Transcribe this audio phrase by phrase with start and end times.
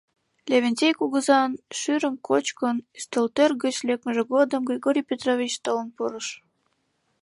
[0.49, 6.27] Левентей кугызан, шӱрым кочкын, ӱстелтӧр гыч лекмыже годым Григорий Петрович толын пурыш.